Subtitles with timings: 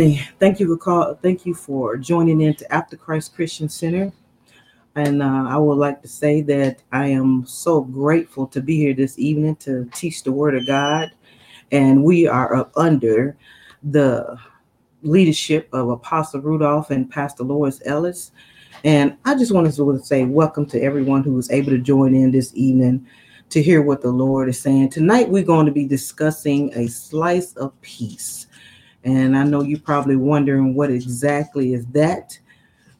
[0.00, 0.22] evening.
[0.38, 1.14] Thank you for call.
[1.14, 4.12] Thank you for joining in to After Christ Christian Center.
[4.94, 8.92] And uh, I would like to say that I am so grateful to be here
[8.92, 11.12] this evening to teach the Word of God.
[11.72, 13.38] And we are up under
[13.82, 14.38] the
[15.02, 18.32] leadership of Apostle Rudolph and Pastor Lois Ellis.
[18.84, 22.32] And I just wanted to say welcome to everyone who was able to join in
[22.32, 23.06] this evening
[23.48, 24.90] to hear what the Lord is saying.
[24.90, 28.45] Tonight, we're going to be discussing a slice of peace.
[29.06, 32.36] And I know you're probably wondering what exactly is that.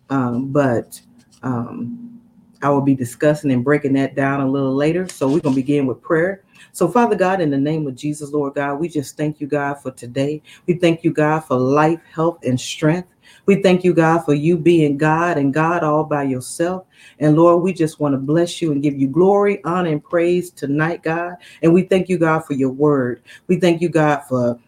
[0.08, 1.00] Um, but
[1.42, 2.20] um,
[2.62, 5.08] I will be discussing and breaking that down a little later.
[5.08, 6.44] So we're going to begin with prayer.
[6.70, 9.82] So, Father God, in the name of Jesus, Lord God, we just thank you, God,
[9.82, 10.42] for today.
[10.66, 13.08] We thank you, God, for life, health, and strength.
[13.46, 16.86] We thank you, God, for you being God and God all by yourself.
[17.18, 20.50] And Lord, we just want to bless you and give you glory, honor, and praise
[20.50, 21.34] tonight, God.
[21.62, 23.22] And we thank you, God, for your word.
[23.48, 24.58] We thank you, God, for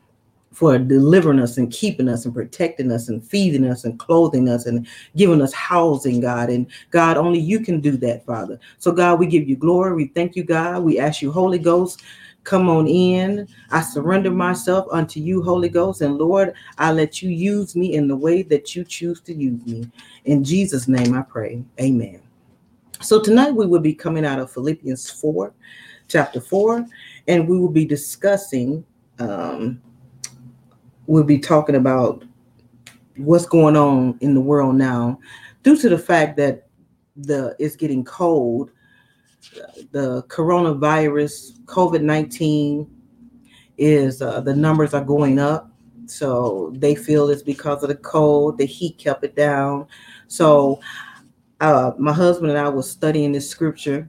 [0.59, 4.67] for delivering us and keeping us and protecting us and feeding us and clothing us
[4.67, 6.51] and giving us housing, God.
[6.51, 8.59] And God, only you can do that, Father.
[8.79, 9.95] So, God, we give you glory.
[9.95, 10.83] We thank you, God.
[10.83, 12.03] We ask you, Holy Ghost,
[12.43, 13.47] come on in.
[13.71, 16.01] I surrender myself unto you, Holy Ghost.
[16.01, 19.65] And Lord, I let you use me in the way that you choose to use
[19.65, 19.89] me.
[20.25, 21.63] In Jesus' name I pray.
[21.81, 22.21] Amen.
[23.01, 25.53] So tonight we will be coming out of Philippians 4,
[26.09, 26.85] chapter 4,
[27.29, 28.85] and we will be discussing
[29.21, 29.81] um,
[31.09, 32.23] we'll be talking about
[33.17, 35.19] what's going on in the world now
[35.65, 36.69] due to the fact that
[37.17, 38.71] the it's getting cold.
[39.93, 42.89] The coronavirus covid-19
[43.79, 45.73] is uh, the numbers are going up.
[46.07, 49.87] So they feel it's because of the cold the heat kept it down.
[50.27, 50.81] So
[51.61, 54.09] uh, my husband and i was studying this scripture.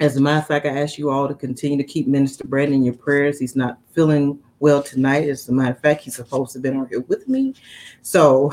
[0.00, 2.76] As a matter of fact i ask you all to continue to keep minister brandon
[2.76, 3.38] in your prayers.
[3.38, 5.28] He's not feeling well tonight.
[5.28, 7.54] As a matter of fact, he's supposed to have been on here with me.
[8.00, 8.52] So,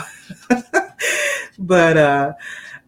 [1.59, 2.33] but uh,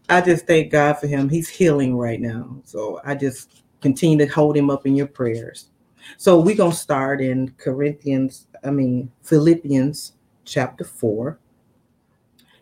[0.08, 1.28] I just thank God for him.
[1.28, 2.60] He's healing right now.
[2.64, 5.70] So I just continue to hold him up in your prayers.
[6.16, 11.38] So we're going to start in Corinthians, I mean, Philippians chapter 4.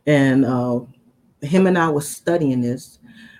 [0.06, 0.80] And uh,
[1.40, 2.98] him and I was studying this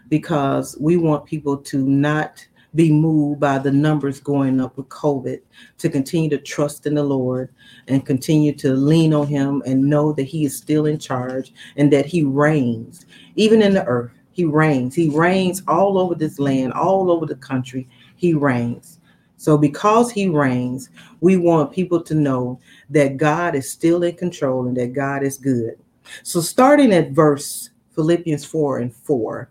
[0.09, 5.41] because we want people to not be moved by the numbers going up with COVID,
[5.79, 7.53] to continue to trust in the Lord
[7.89, 11.93] and continue to lean on Him and know that He is still in charge and
[11.93, 14.13] that He reigns, even in the earth.
[14.33, 14.95] He reigns.
[14.95, 17.89] He reigns all over this land, all over the country.
[18.17, 19.01] He reigns.
[19.37, 22.61] So, because He reigns, we want people to know
[22.91, 25.79] that God is still in control and that God is good.
[26.23, 29.51] So, starting at verse Philippians 4 and 4,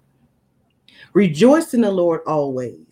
[1.13, 2.89] rejoice in the Lord always.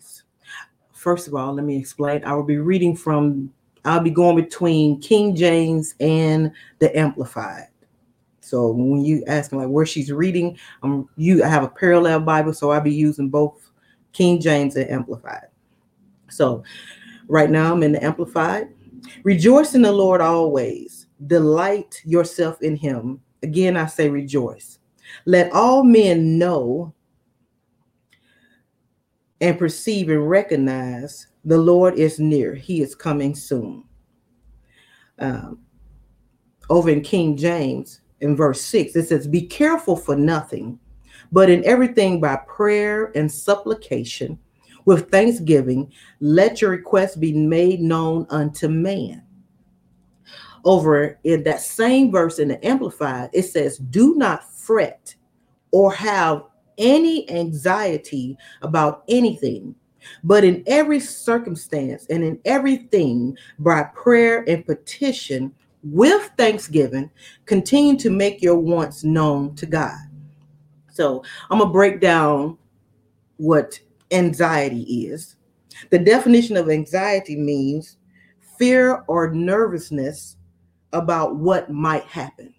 [0.98, 2.24] First of all, let me explain.
[2.24, 3.52] I will be reading from,
[3.84, 6.50] I'll be going between King James and
[6.80, 7.68] the Amplified.
[8.40, 12.18] So when you ask me like where she's reading, um, you I have a parallel
[12.20, 13.70] Bible, so I'll be using both
[14.12, 15.46] King James and Amplified.
[16.30, 16.64] So
[17.28, 18.66] right now I'm in the Amplified.
[19.22, 21.06] Rejoice in the Lord always.
[21.28, 23.20] Delight yourself in him.
[23.44, 24.80] Again, I say rejoice.
[25.26, 26.92] Let all men know
[29.40, 32.54] and perceive and recognize the Lord is near.
[32.54, 33.84] He is coming soon.
[35.18, 35.60] Um,
[36.70, 40.78] over in King James, in verse 6, it says, Be careful for nothing,
[41.30, 44.38] but in everything by prayer and supplication
[44.84, 49.22] with thanksgiving, let your requests be made known unto man.
[50.64, 55.14] Over in that same verse in the Amplified, it says, Do not fret
[55.70, 56.44] or have
[56.78, 59.74] any anxiety about anything,
[60.24, 65.52] but in every circumstance and in everything by prayer and petition
[65.82, 67.10] with thanksgiving,
[67.46, 69.98] continue to make your wants known to God.
[70.90, 72.58] So I'm going to break down
[73.36, 73.78] what
[74.10, 75.36] anxiety is.
[75.90, 77.98] The definition of anxiety means
[78.58, 80.36] fear or nervousness
[80.92, 82.52] about what might happen.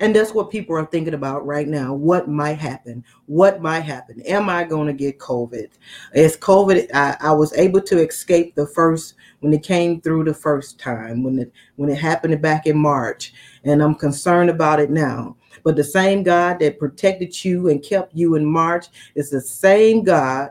[0.00, 1.94] And that's what people are thinking about right now.
[1.94, 3.04] What might happen?
[3.26, 4.20] What might happen?
[4.22, 5.68] Am I going to get COVID?
[6.14, 10.34] Is COVID, I, I was able to escape the first, when it came through the
[10.34, 13.32] first time, when it, when it happened back in March.
[13.64, 15.36] And I'm concerned about it now.
[15.62, 20.04] But the same God that protected you and kept you in March is the same
[20.04, 20.50] God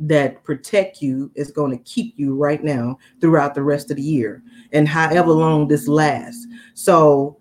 [0.00, 4.02] that protect you is going to keep you right now throughout the rest of the
[4.02, 4.42] year
[4.72, 6.46] and however long this lasts.
[6.74, 7.37] So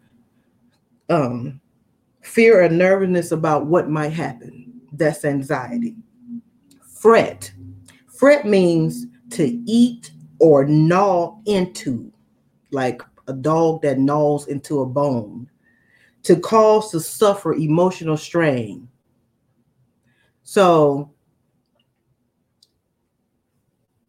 [1.09, 1.59] um,
[2.21, 4.71] fear or nervousness about what might happen.
[4.93, 5.95] That's anxiety.
[6.81, 7.51] Fret.
[8.07, 12.11] Fret means to eat or gnaw into,
[12.71, 15.49] like a dog that gnaws into a bone,
[16.23, 18.87] to cause to suffer emotional strain.
[20.43, 21.11] So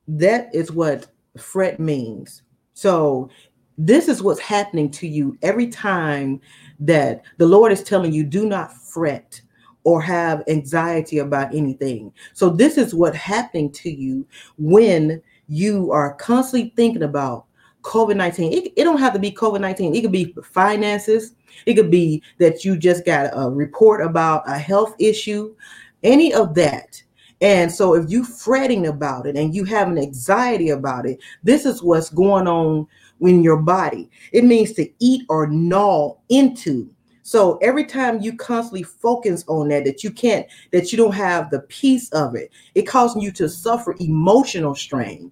[0.06, 2.42] that is what fret means.
[2.74, 3.28] So
[3.76, 6.40] this is what's happening to you every time
[6.80, 9.40] that the Lord is telling you, do not fret
[9.84, 12.12] or have anxiety about anything.
[12.34, 14.26] So this is what happening to you
[14.58, 17.46] when you are constantly thinking about
[17.82, 18.52] COVID-19.
[18.52, 19.96] It, it don't have to be COVID-19.
[19.96, 21.34] It could be finances.
[21.64, 25.54] It could be that you just got a report about a health issue,
[26.02, 27.02] any of that.
[27.40, 31.64] And so if you fretting about it and you have an anxiety about it, this
[31.64, 32.86] is what's going on
[33.20, 34.10] in your body.
[34.32, 36.88] It means to eat or gnaw into.
[37.22, 41.50] So every time you constantly focus on that, that you can't, that you don't have
[41.50, 45.30] the peace of it, it causes you to suffer emotional strain.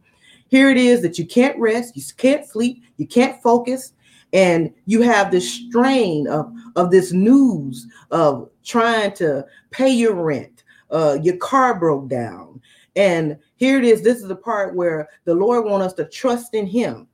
[0.49, 3.95] Here it is that you can't rest, you can't sleep, you can't focus,
[4.33, 10.65] and you have this strain of, of this news of trying to pay your rent.
[10.91, 12.61] Uh, your car broke down.
[12.95, 14.03] And here it is.
[14.03, 17.09] This is the part where the Lord wants us to trust in Him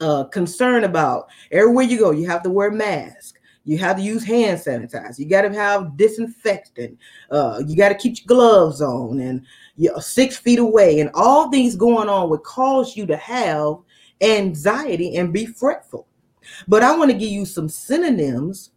[0.00, 1.28] uh, concern about.
[1.50, 3.36] Everywhere you go, you have to wear mask.
[3.64, 5.18] You have to use hand sanitizer.
[5.18, 6.98] You got to have disinfectant.
[7.30, 9.44] Uh, you got to keep your gloves on and
[9.76, 11.00] you're six feet away.
[11.00, 13.74] And all things going on would cause you to have
[14.22, 16.06] anxiety and be fretful.
[16.66, 18.70] But I want to give you some synonyms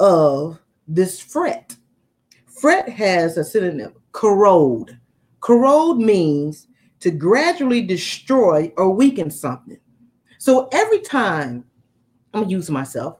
[0.00, 1.74] of this fret.
[2.46, 4.98] Fret has a synonym, corrode.
[5.40, 6.66] Corrode means
[7.00, 9.78] to gradually destroy or weaken something.
[10.40, 11.66] So every time,
[12.32, 13.18] I'm gonna use myself,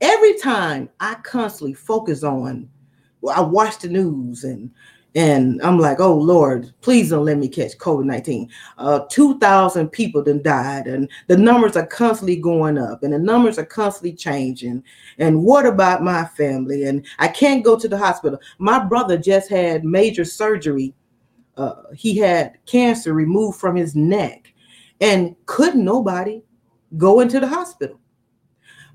[0.00, 2.68] every time I constantly focus on,
[3.20, 4.70] well, I watch the news and
[5.16, 8.48] and I'm like, oh Lord, please don't let me catch COVID-19.
[8.78, 13.58] Uh, 2,000 people then died, and the numbers are constantly going up, and the numbers
[13.58, 14.84] are constantly changing.
[15.18, 16.84] And what about my family?
[16.84, 18.38] And I can't go to the hospital.
[18.58, 20.94] My brother just had major surgery.
[21.56, 24.54] Uh, he had cancer removed from his neck,
[25.00, 26.40] and couldn't nobody
[26.96, 27.98] go into the hospital.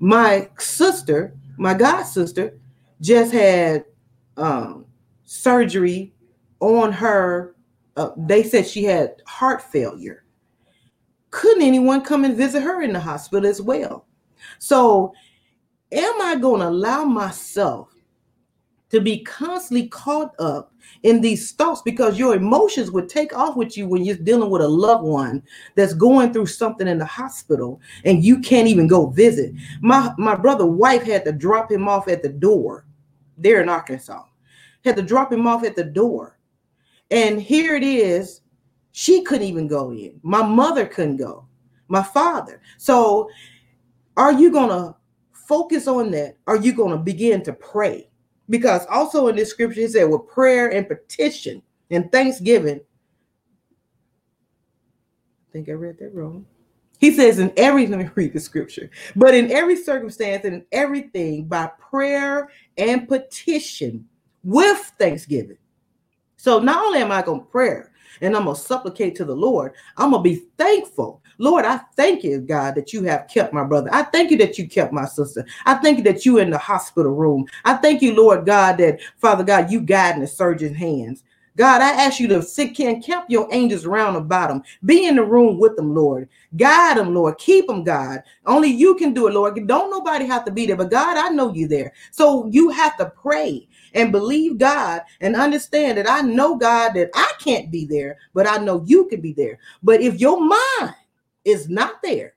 [0.00, 2.58] My sister, my god sister,
[3.00, 3.84] just had
[4.36, 4.86] um,
[5.24, 6.12] surgery
[6.60, 7.54] on her.
[7.96, 10.24] Uh, they said she had heart failure.
[11.30, 14.06] Couldn't anyone come and visit her in the hospital as well?
[14.58, 15.12] So,
[15.92, 17.92] am I going to allow myself
[18.90, 23.76] to be constantly caught up in these thoughts because your emotions would take off with
[23.76, 25.42] you when you're dealing with a loved one
[25.74, 29.52] that's going through something in the hospital and you can't even go visit.
[29.80, 32.86] My my brother wife had to drop him off at the door
[33.36, 34.24] there in Arkansas.
[34.84, 36.38] Had to drop him off at the door.
[37.10, 38.42] And here it is,
[38.92, 40.18] she couldn't even go in.
[40.22, 41.46] My mother couldn't go.
[41.88, 42.60] My father.
[42.76, 43.30] So
[44.16, 44.96] are you going to
[45.32, 46.36] focus on that?
[46.46, 48.07] Are you going to begin to pray?
[48.50, 52.80] Because also in this scripture, it said with prayer and petition and thanksgiving.
[55.48, 56.46] I think I read that wrong.
[56.98, 60.64] He says, in every, let me read the scripture, but in every circumstance and in
[60.72, 64.06] everything by prayer and petition
[64.42, 65.58] with thanksgiving.
[66.36, 67.82] So not only am I going to pray
[68.20, 71.78] and I'm going to supplicate to the Lord, I'm going to be thankful Lord, I
[71.96, 73.88] thank you, God, that you have kept my brother.
[73.92, 75.46] I thank you that you kept my sister.
[75.64, 77.46] I thank you that you in the hospital room.
[77.64, 81.22] I thank you, Lord God, that Father God, you guide in the surgeon's hands.
[81.58, 84.62] God, I ask you to sit can camp your angels around about them.
[84.84, 86.28] Be in the room with them, Lord.
[86.56, 87.36] Guide them, Lord.
[87.38, 88.22] Keep them, God.
[88.46, 89.66] Only you can do it, Lord.
[89.66, 91.92] Don't nobody have to be there, but God, I know you there.
[92.12, 97.10] So you have to pray and believe God and understand that I know, God, that
[97.14, 99.58] I can't be there, but I know you can be there.
[99.82, 100.94] But if your mind
[101.48, 102.34] is not there.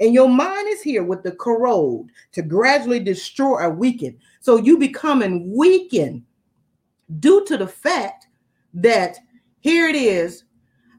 [0.00, 4.18] And your mind is here with the corrode to gradually destroy or weaken.
[4.40, 6.22] So you becoming weakened
[7.20, 8.26] due to the fact
[8.74, 9.18] that
[9.60, 10.44] here it is.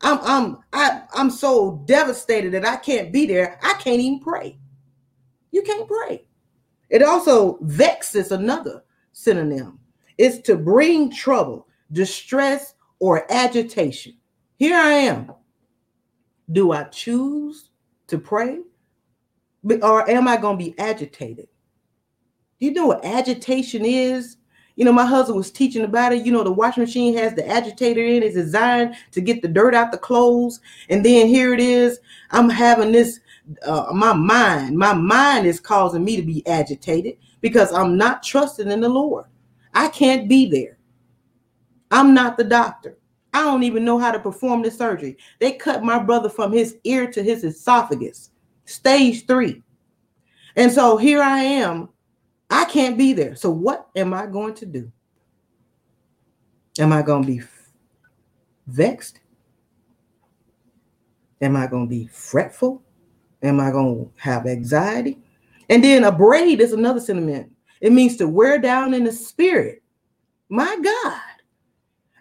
[0.01, 3.59] I'm I'm I, I'm so devastated that I can't be there.
[3.63, 4.57] I can't even pray.
[5.51, 6.25] You can't pray.
[6.89, 9.79] It also vexes another synonym.
[10.17, 14.13] It's to bring trouble, distress, or agitation.
[14.57, 15.31] Here I am.
[16.53, 17.69] Do I choose
[18.07, 18.59] to pray?
[19.81, 21.47] Or am I going to be agitated?
[22.59, 24.37] Do you know what agitation is?
[24.75, 26.25] You know, my husband was teaching about it.
[26.25, 28.23] You know, the washing machine has the agitator in it.
[28.23, 30.59] It's designed to get the dirt out the clothes.
[30.89, 31.99] And then here it is.
[32.31, 33.19] I'm having this,
[33.65, 38.71] uh, my mind, my mind is causing me to be agitated because I'm not trusting
[38.71, 39.25] in the Lord.
[39.73, 40.77] I can't be there.
[41.91, 42.97] I'm not the doctor.
[43.33, 45.17] I don't even know how to perform the surgery.
[45.39, 48.31] They cut my brother from his ear to his esophagus,
[48.65, 49.61] stage three.
[50.55, 51.89] And so here I am.
[52.49, 53.35] I can't be there.
[53.35, 54.91] So what am I going to do?
[56.77, 57.41] Am I going to be
[58.67, 59.19] vexed?
[61.41, 62.83] Am I going to be fretful?
[63.41, 65.19] Am I going to have anxiety?
[65.69, 67.51] And then abrade is another sentiment.
[67.81, 69.81] It means to wear down in the spirit.
[70.49, 71.21] My God,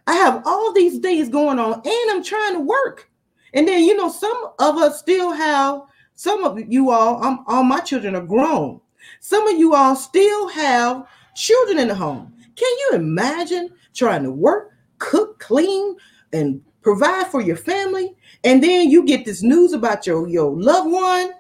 [0.07, 3.09] I have all these things going on and I'm trying to work.
[3.55, 5.83] And then, you know, some of us still have,
[6.15, 8.81] some of you all, I'm, all my children are grown.
[9.21, 12.35] Some of you all still have children in the home.
[12.57, 15.97] Can you imagine trying to work, cook, clean,
[16.33, 18.15] and provide for your family?
[18.45, 21.33] And then you get this news about your, your loved one.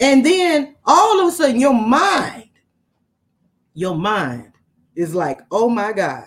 [0.00, 2.50] And then all of a sudden, your mind,
[3.74, 4.52] your mind
[4.94, 6.24] is like, oh my God,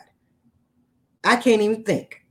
[1.23, 2.25] I can't even think.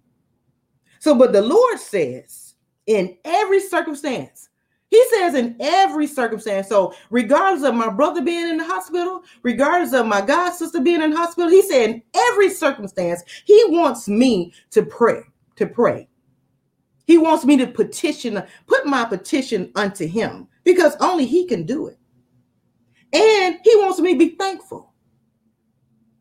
[0.98, 2.54] So, but the Lord says,
[2.86, 4.48] in every circumstance,
[4.88, 6.68] He says, in every circumstance.
[6.68, 11.02] So, regardless of my brother being in the hospital, regardless of my God sister being
[11.02, 15.22] in the hospital, He said, in every circumstance, He wants me to pray,
[15.56, 16.08] to pray.
[17.06, 21.86] He wants me to petition, put my petition unto Him because only He can do
[21.86, 21.98] it.
[23.12, 24.92] And He wants me to be thankful.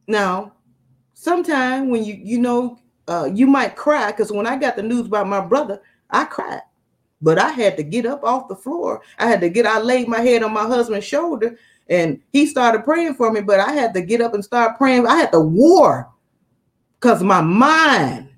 [0.08, 0.54] Now,
[1.20, 5.08] sometime when you you know uh, you might cry because when I got the news
[5.08, 6.62] about my brother, I cried.
[7.22, 9.02] But I had to get up off the floor.
[9.18, 9.66] I had to get.
[9.66, 11.58] I laid my head on my husband's shoulder,
[11.90, 13.42] and he started praying for me.
[13.42, 15.06] But I had to get up and start praying.
[15.06, 16.10] I had to war
[17.00, 18.30] because my mind.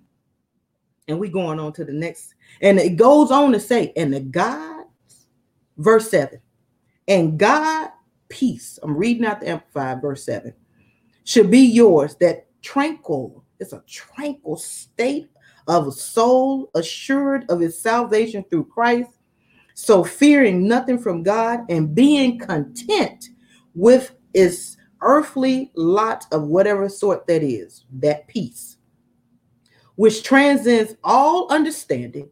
[1.07, 4.21] And we going on to the next, and it goes on to say, and the
[4.21, 4.85] God,
[5.77, 6.39] verse seven,
[7.07, 7.89] and God
[8.29, 8.79] peace.
[8.81, 10.53] I'm reading out the Amplified, verse seven,
[11.25, 13.43] should be yours that tranquil.
[13.59, 15.29] It's a tranquil state
[15.67, 19.11] of a soul assured of its salvation through Christ.
[19.73, 23.29] So fearing nothing from God and being content
[23.73, 28.77] with its earthly lot of whatever sort that is, that peace,
[29.95, 32.29] which transcends all understanding,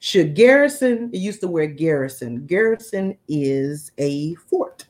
[0.00, 2.44] should garrison, it used the word garrison.
[2.46, 4.86] Garrison is a fort.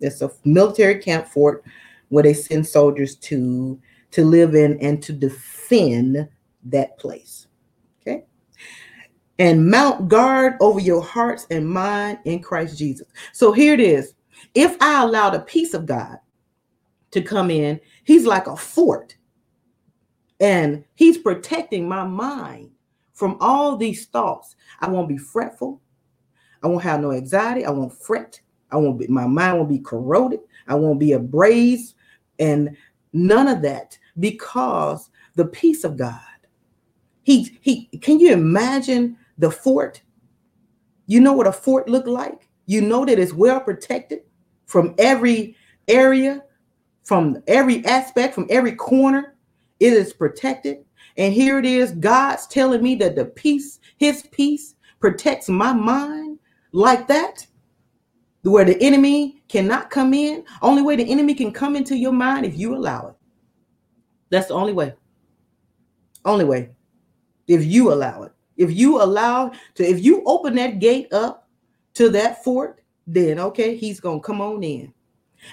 [0.00, 1.64] It's a military camp fort
[2.08, 6.28] where they send soldiers to to live in and to defend
[6.64, 7.46] that place.
[8.00, 8.24] Okay.
[9.38, 13.06] And mount guard over your hearts and mind in Christ Jesus.
[13.32, 14.14] So here it is.
[14.54, 16.18] If I allow the peace of God
[17.10, 19.16] to come in, he's like a fort.
[20.40, 22.70] And he's protecting my mind
[23.12, 24.56] from all these thoughts.
[24.80, 25.80] I won't be fretful.
[26.62, 27.64] I won't have no anxiety.
[27.64, 28.40] I won't fret.
[28.70, 30.40] I won't be, my mind won't be corroded.
[30.66, 31.94] I won't be abrased
[32.38, 32.76] and
[33.12, 36.20] none of that because the peace of God.
[37.22, 40.02] He he can you imagine the fort?
[41.06, 42.48] You know what a fort looked like?
[42.66, 44.20] You know that it's well protected
[44.66, 45.56] from every
[45.88, 46.44] area,
[47.04, 49.36] from every aspect, from every corner.
[49.80, 50.84] It is protected.
[51.16, 56.38] And here it is God's telling me that the peace, his peace, protects my mind
[56.72, 57.46] like that
[58.42, 60.44] where the enemy cannot come in.
[60.62, 63.14] Only way the enemy can come into your mind if you allow it.
[64.30, 64.94] That's the only way.
[66.24, 66.70] Only way.
[67.46, 68.32] If you allow it.
[68.56, 71.48] If you allow to, if you open that gate up
[71.94, 74.92] to that fort, then okay, he's gonna come on in.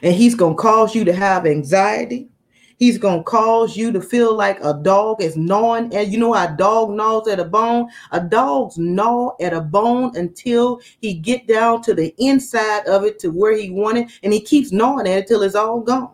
[0.02, 2.30] And he's gonna cause you to have anxiety.
[2.78, 5.96] He's gonna cause you to feel like a dog is gnawing.
[5.96, 7.90] And you know how a dog gnaws at a bone?
[8.12, 13.18] A dog's gnaw at a bone until he get down to the inside of it
[13.20, 16.14] to where he wanted, and he keeps gnawing at it till it's all gone.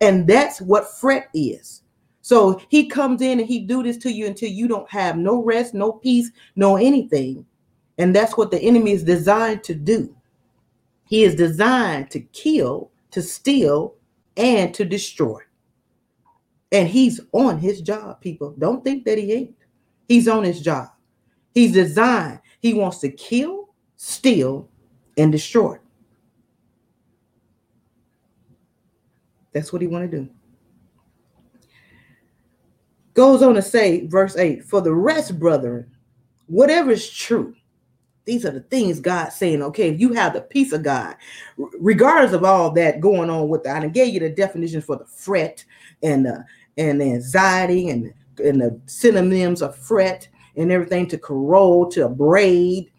[0.00, 1.82] And that's what fret is.
[2.22, 5.42] So he comes in and he do this to you until you don't have no
[5.42, 7.46] rest, no peace, no anything.
[7.98, 10.14] And that's what the enemy is designed to do.
[11.04, 13.94] He is designed to kill, to steal,
[14.36, 15.40] and to destroy.
[16.72, 18.54] And he's on his job, people.
[18.58, 19.56] Don't think that he ain't.
[20.08, 20.88] He's on his job.
[21.54, 22.40] He's designed.
[22.60, 24.68] He wants to kill, steal,
[25.18, 25.78] and destroy.
[29.52, 30.28] That's what he want to do.
[33.14, 35.90] Goes on to say, verse 8, for the rest, brethren,
[36.46, 37.54] whatever is true,
[38.24, 39.62] these are the things God's saying.
[39.62, 41.16] Okay, if you have the peace of God,
[41.78, 45.04] regardless of all that going on with that, I gave you the definition for the
[45.04, 45.64] fret
[46.02, 46.44] and the
[46.76, 48.12] and anxiety and,
[48.42, 52.90] and the synonyms of fret and everything to corrode, to abrade.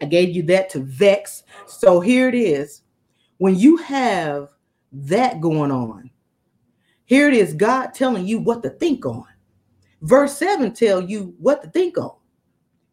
[0.00, 1.42] I gave you that to vex.
[1.66, 2.82] So here it is.
[3.38, 4.48] When you have
[4.92, 6.10] that going on,
[7.04, 9.24] here it is God telling you what to think on.
[10.02, 12.16] Verse 7 tell you what to think on.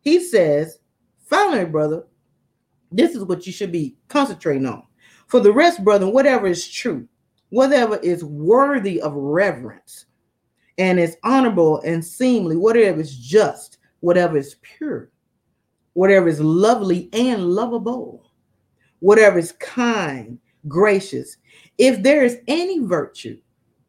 [0.01, 0.79] He says,
[1.25, 2.07] finally, brother,
[2.91, 4.83] this is what you should be concentrating on.
[5.27, 7.07] For the rest, brother, whatever is true,
[7.49, 10.05] whatever is worthy of reverence,
[10.77, 15.09] and is honorable and seemly, whatever is just, whatever is pure,
[15.93, 18.31] whatever is lovely and lovable,
[18.99, 21.37] whatever is kind, gracious,
[21.77, 23.39] if there is any virtue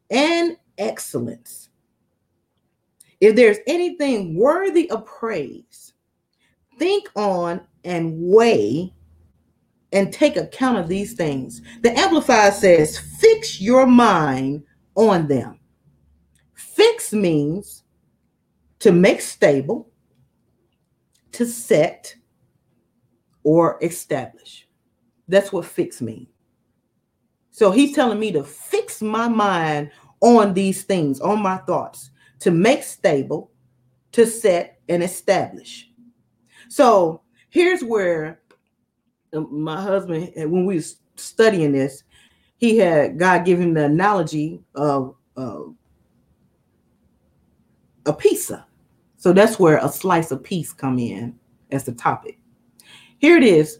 [0.09, 1.69] and excellence,
[3.21, 5.93] if there's anything worthy of praise,
[6.77, 8.93] think on and weigh
[9.91, 11.61] and take account of these things.
[11.81, 14.63] The Amplifier says, fix your mind
[14.95, 15.59] on them.
[16.59, 17.83] Fix means
[18.79, 19.89] to make stable,
[21.31, 22.13] to set,
[23.43, 24.67] or establish.
[25.29, 26.27] That's what fix means.
[27.51, 32.51] So he's telling me to fix my mind on these things, on my thoughts, to
[32.51, 33.51] make stable,
[34.11, 35.89] to set, and establish.
[36.67, 38.41] So here's where
[39.31, 42.03] um, my husband, when we was studying this,
[42.57, 45.61] he had God give him the analogy of uh,
[48.05, 48.65] a pizza.
[49.17, 51.37] So that's where a slice of piece come in
[51.71, 52.39] as the topic.
[53.19, 53.79] Here it is.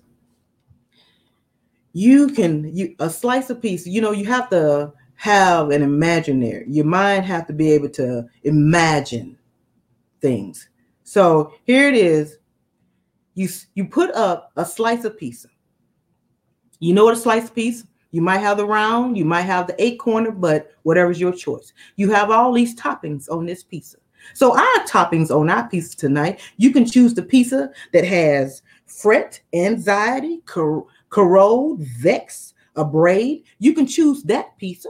[1.93, 3.87] You can you a slice of piece.
[3.87, 6.65] You know you have to have an imaginary.
[6.67, 9.37] Your mind have to be able to imagine
[10.21, 10.69] things.
[11.03, 12.37] So here it is.
[13.33, 15.47] You you put up a slice of pizza.
[16.79, 17.85] You know what a slice of pizza?
[18.11, 21.73] You might have the round, you might have the eight corner, but whatever's your choice.
[21.95, 23.97] You have all these toppings on this pizza.
[24.33, 29.39] So our toppings on our pizza tonight, you can choose the pizza that has fret,
[29.53, 33.43] anxiety, cor- corrode, vex, abrade.
[33.59, 34.89] You can choose that pizza.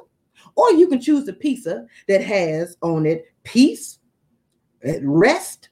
[0.56, 4.00] Or you can choose the pizza that has on it peace,
[4.84, 5.70] eh, rest,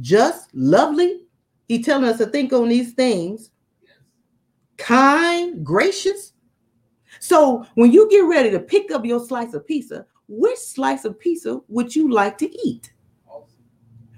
[0.00, 1.22] just, lovely.
[1.68, 3.50] He telling us to think on these things.
[4.76, 6.32] Kind, gracious.
[7.20, 11.18] So when you get ready to pick up your slice of pizza, which slice of
[11.18, 12.92] pizza would you like to eat?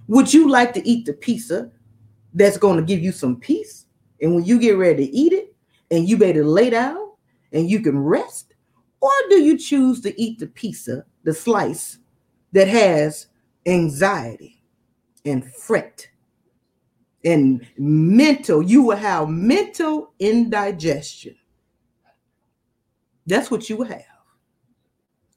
[0.09, 1.70] Would you like to eat the pizza
[2.35, 3.87] that's going to give you some peace?
[4.20, 5.55] And when you get ready to eat it
[5.90, 7.12] and you better lay down
[7.53, 8.53] and you can rest,
[9.01, 11.98] or do you choose to eat the pizza, the slice
[12.53, 13.29] that has
[13.64, 14.62] anxiety
[15.25, 16.07] and fret
[17.25, 18.62] and mental?
[18.62, 21.37] You will have mental indigestion.
[23.27, 24.12] That's what you will have.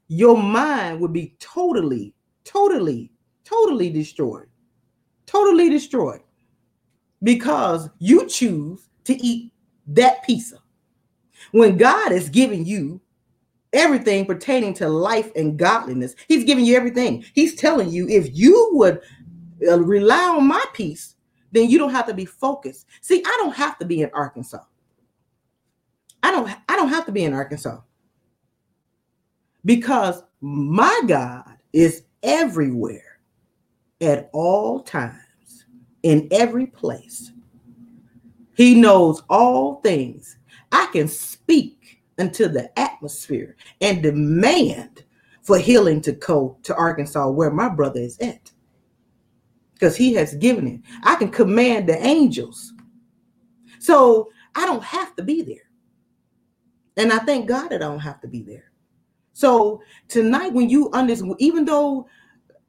[0.07, 2.13] Your mind would be totally,
[2.43, 3.11] totally,
[3.43, 4.47] totally destroyed.
[5.25, 6.21] Totally destroyed
[7.23, 9.51] because you choose to eat
[9.87, 10.57] that pizza.
[11.51, 13.01] When God is giving you
[13.75, 16.15] everything pertaining to life and godliness.
[16.27, 17.25] He's giving you everything.
[17.33, 19.01] He's telling you if you would
[19.67, 21.15] uh, rely on my peace,
[21.51, 22.87] then you don't have to be focused.
[23.01, 24.63] See, I don't have to be in Arkansas.
[26.23, 27.81] I don't I don't have to be in Arkansas.
[29.65, 33.19] Because my God is everywhere
[33.99, 35.65] at all times
[36.03, 37.31] in every place.
[38.55, 40.37] He knows all things.
[40.71, 45.03] I can speak into the atmosphere and demand
[45.41, 48.51] for healing to go to Arkansas where my brother is at.
[49.73, 50.81] Because he has given it.
[51.03, 52.73] I can command the angels.
[53.79, 55.69] So I don't have to be there.
[56.97, 58.71] And I thank God that I don't have to be there.
[59.35, 62.07] So tonight, when you understand, even though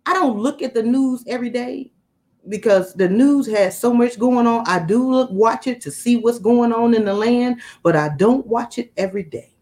[0.05, 1.93] I don't look at the news every day,
[2.49, 4.65] because the news has so much going on.
[4.67, 8.11] I do look watch it to see what's going on in the land, but I
[8.17, 9.55] don't watch it every day.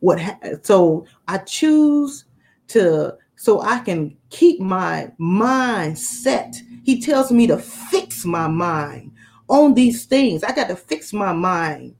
[0.00, 2.24] What ha- so I choose
[2.68, 6.56] to so I can keep my mind set.
[6.82, 9.12] He tells me to fix my mind
[9.48, 10.44] on these things.
[10.44, 11.94] I got to fix my mind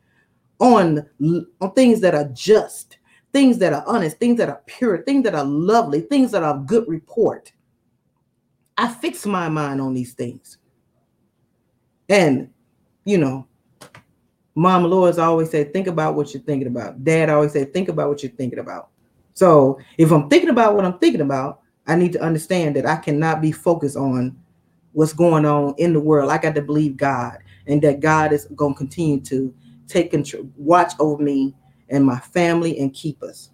[0.58, 1.06] on
[1.60, 2.98] on things that are just,
[3.32, 6.58] things that are honest, things that are pure, things that are lovely, things that are
[6.58, 7.52] good report.
[8.76, 10.58] I fix my mind on these things.
[12.08, 12.50] And,
[13.04, 13.46] you know,
[14.54, 17.04] Mom Lois always said, think about what you're thinking about.
[17.04, 18.88] Dad always said, think about what you're thinking about.
[19.34, 22.96] So if I'm thinking about what I'm thinking about, I need to understand that I
[22.96, 24.36] cannot be focused on
[24.92, 26.30] what's going on in the world.
[26.30, 29.54] I got to believe God and that God is going to continue to
[29.86, 31.54] take control, watch over me
[31.90, 33.50] and my family and keep us.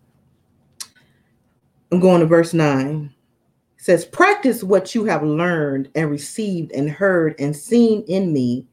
[1.90, 3.12] I'm going to verse 9
[3.76, 8.66] says, Practice what you have learned and received and heard and seen in me,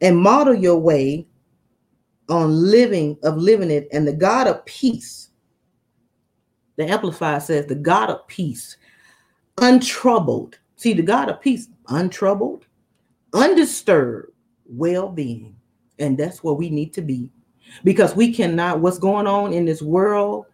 [0.00, 1.26] and model your way
[2.28, 5.30] on living of living it, and the God of peace.
[6.76, 8.76] The Amplifier says, The God of peace,
[9.56, 10.58] untroubled.
[10.76, 12.66] See, the God of peace, untroubled,
[13.32, 14.32] undisturbed
[14.66, 15.56] well being.
[15.98, 17.32] And that's where we need to be.
[17.84, 20.46] Because we cannot, what's going on in this world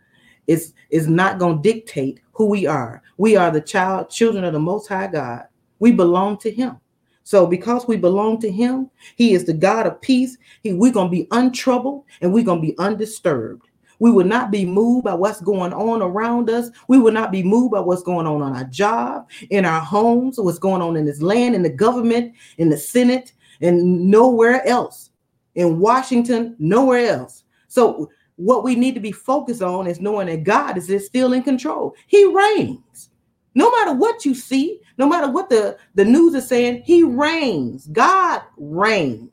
[0.46, 3.02] is, is not going to dictate who we are.
[3.16, 5.46] We are the child, children of the Most High God.
[5.78, 6.78] We belong to Him.
[7.24, 10.36] So because we belong to him, he is the God of peace.
[10.62, 13.66] He, we're going to be untroubled and we're going to be undisturbed.
[13.98, 16.68] We will not be moved by what's going on around us.
[16.88, 20.38] We will not be moved by what's going on on our job, in our homes,
[20.38, 25.10] what's going on in this land, in the government, in the Senate, and nowhere else.
[25.54, 27.44] In Washington, nowhere else.
[27.68, 31.42] So what we need to be focused on is knowing that God is still in
[31.42, 31.94] control.
[32.06, 33.10] He reigns.
[33.54, 37.86] No matter what you see, no matter what the, the news is saying, he reigns.
[37.86, 39.30] God reigns.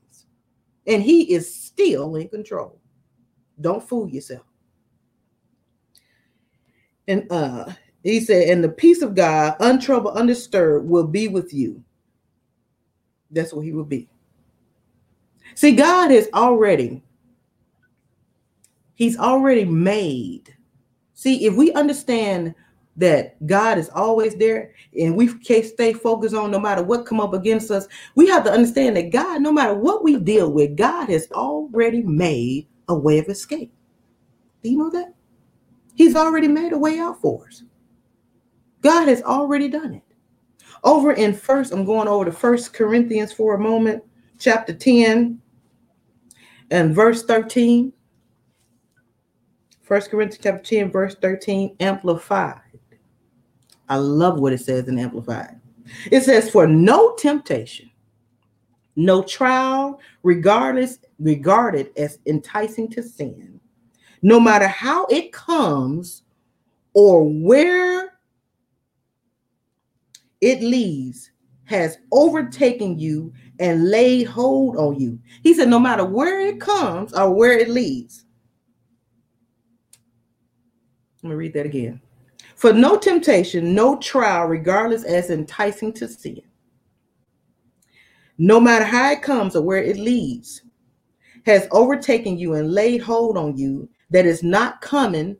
[0.85, 2.79] And he is still in control.
[3.59, 4.45] Don't fool yourself.
[7.07, 11.83] And uh he said, and the peace of God, untroubled, undisturbed, will be with you.
[13.29, 14.09] That's what he will be.
[15.55, 17.03] See, God has already,
[18.95, 20.53] He's already made.
[21.13, 22.55] See, if we understand
[22.97, 27.19] that God is always there and we can't stay focused on no matter what come
[27.19, 30.75] up against us, we have to understand that God, no matter what we deal with,
[30.75, 33.71] God has already made a way of escape.
[34.61, 35.13] Do you know that?
[35.95, 37.63] He's already made a way out for us.
[38.81, 40.03] God has already done it.
[40.83, 44.03] Over in first, I'm going over to First Corinthians for a moment,
[44.39, 45.40] chapter 10
[46.71, 47.93] and verse 13.
[49.81, 52.61] First Corinthians chapter 10, verse 13, amplified.
[53.89, 55.59] I love what it says in Amplified.
[56.09, 57.91] It says, For no temptation,
[58.95, 63.59] no trial, regardless, regarded as enticing to sin,
[64.21, 66.23] no matter how it comes
[66.93, 68.13] or where
[70.39, 71.31] it leads,
[71.65, 75.19] has overtaken you and laid hold on you.
[75.43, 78.25] He said, no matter where it comes or where it leads.
[81.21, 82.01] Let me read that again.
[82.55, 86.41] For no temptation, no trial, regardless as enticing to sin,
[88.39, 90.63] no matter how it comes or where it leads,
[91.45, 95.37] has overtaken you and laid hold on you that is not coming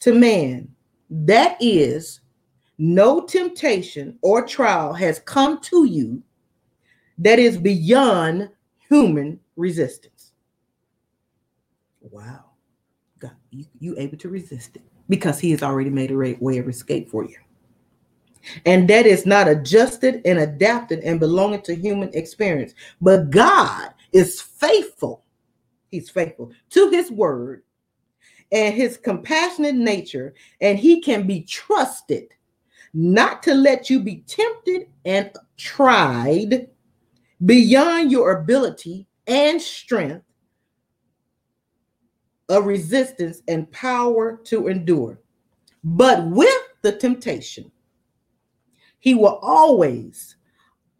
[0.00, 0.68] to man.
[1.08, 2.20] That is,
[2.76, 6.22] no temptation or trial has come to you
[7.20, 8.48] that is beyond
[8.88, 10.32] human resistance.
[12.00, 12.46] Wow.
[13.18, 16.68] God, you, you able to resist it because he has already made a way of
[16.68, 17.36] escape for you.
[18.64, 22.72] And that is not adjusted and adapted and belonging to human experience.
[23.00, 25.24] But God is faithful.
[25.90, 27.64] He's faithful to his word
[28.50, 32.28] and his compassionate nature, and he can be trusted
[32.94, 36.68] not to let you be tempted and tried
[37.44, 40.24] beyond your ability and strength
[42.48, 45.20] of resistance and power to endure.
[45.82, 47.70] But with the temptation,
[48.98, 50.36] he will always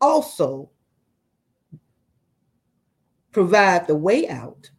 [0.00, 0.70] also
[3.33, 4.70] provide the way out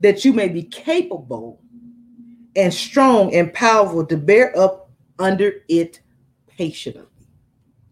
[0.00, 1.60] that you may be capable
[2.56, 6.00] and strong and powerful to bear up under it
[6.46, 7.06] patiently.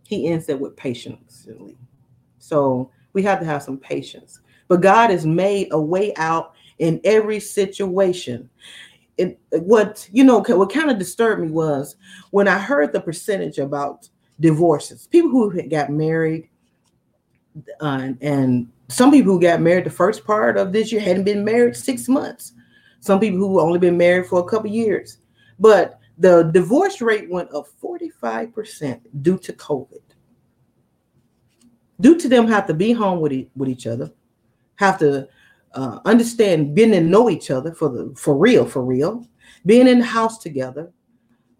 [0.06, 1.76] He ends it with patiently.
[2.52, 4.40] So we have to have some patience.
[4.68, 8.50] But God has made a way out in every situation.
[9.16, 11.96] It, what you know what kind of disturbed me was
[12.30, 14.06] when I heard the percentage about
[14.38, 15.06] divorces.
[15.06, 16.50] People who got married,
[17.80, 21.44] uh, and some people who got married the first part of this year hadn't been
[21.44, 22.52] married six months.
[23.00, 25.18] Some people who only been married for a couple years,
[25.58, 30.01] but the divorce rate went up 45% due to COVID.
[32.02, 34.10] Due to them have to be home with, e- with each other,
[34.74, 35.28] have to
[35.74, 39.24] uh, understand being and know each other for the for real, for real,
[39.64, 40.90] being in the house together,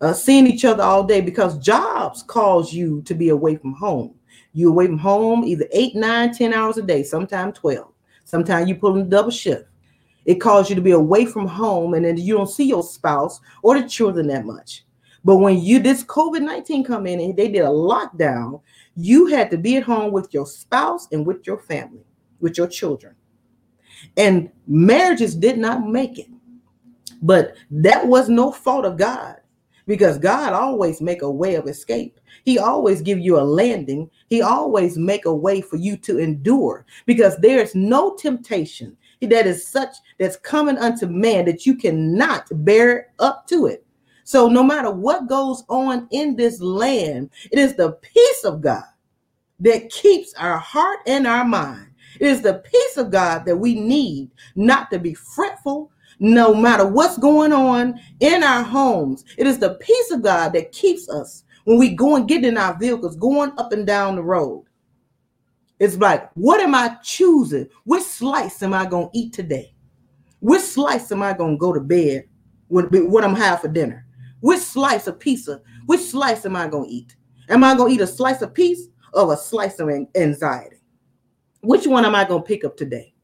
[0.00, 4.16] uh, seeing each other all day because jobs cause you to be away from home.
[4.52, 7.92] You away from home either eight, nine, ten hours a day, sometimes 12.
[8.24, 9.66] Sometimes you pull in double shift.
[10.24, 13.40] It calls you to be away from home and then you don't see your spouse
[13.62, 14.85] or the children that much.
[15.24, 18.61] But when you this COVID-19 come in and they did a lockdown,
[18.96, 22.05] you had to be at home with your spouse and with your family,
[22.40, 23.14] with your children.
[24.16, 26.28] And marriages did not make it.
[27.22, 29.37] But that was no fault of God
[29.87, 32.18] because God always make a way of escape.
[32.44, 34.11] He always give you a landing.
[34.28, 39.66] He always make a way for you to endure because there's no temptation that is
[39.66, 43.87] such that's coming unto man that you cannot bear up to it.
[44.25, 48.85] So no matter what goes on in this land, it is the peace of God
[49.61, 51.89] that keeps our heart and our mind
[52.21, 56.87] It is the peace of God that we need, not to be fretful, no matter
[56.87, 59.25] what's going on in our homes.
[59.39, 62.57] It is the peace of God that keeps us when we go and get in
[62.59, 64.65] our vehicles, going up and down the road.
[65.79, 67.69] It's like, what am I choosing?
[67.85, 69.75] Which slice am I going to eat today?
[70.41, 72.25] Which slice am I going to go to bed
[72.69, 74.07] with what I'm having for dinner?
[74.42, 75.62] Which slice of pizza?
[75.87, 77.16] Which slice am I going to eat?
[77.48, 80.76] Am I going to eat a slice of peace or a slice of anxiety?
[81.61, 83.14] Which one am I going to pick up today?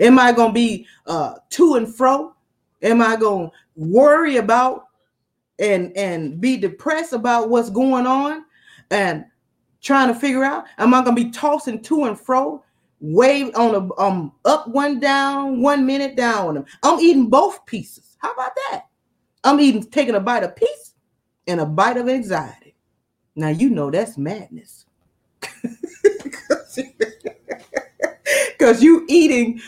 [0.00, 2.34] Am I going to be uh, to and fro?
[2.82, 4.88] Am I going to worry about
[5.60, 8.44] and and be depressed about what's going on
[8.90, 9.24] and
[9.80, 10.64] trying to figure out?
[10.78, 12.64] Am I going to be tossing to and fro,
[13.00, 16.66] wave on a um up one down, one minute down?
[16.82, 18.16] I'm eating both pieces.
[18.18, 18.86] How about that?
[19.44, 20.94] I'm eating taking a bite of peace
[21.46, 22.74] and a bite of anxiety.
[23.36, 24.86] Now you know that's madness.
[28.58, 29.60] Because you eating,